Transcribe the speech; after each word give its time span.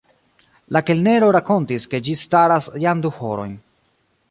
La 0.77 0.81
kelnero 0.87 1.29
rakontis, 1.37 1.85
ke 1.93 2.01
ĝi 2.09 2.17
staras 2.23 2.73
jam 2.87 3.07
du 3.07 3.15
horojn. 3.21 3.55